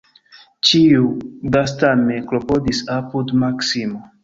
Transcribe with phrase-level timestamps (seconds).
[0.69, 4.05] Ĉiuj gastame klopodis apud Maksimo.